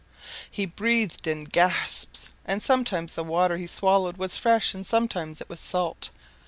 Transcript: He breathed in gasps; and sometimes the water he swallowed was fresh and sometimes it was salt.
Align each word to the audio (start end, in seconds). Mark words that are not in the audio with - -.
He 0.49 0.65
breathed 0.65 1.27
in 1.27 1.43
gasps; 1.43 2.29
and 2.43 2.63
sometimes 2.63 3.13
the 3.13 3.23
water 3.23 3.57
he 3.57 3.67
swallowed 3.67 4.17
was 4.17 4.35
fresh 4.35 4.73
and 4.73 4.83
sometimes 4.83 5.41
it 5.41 5.47
was 5.47 5.59
salt. 5.59 6.09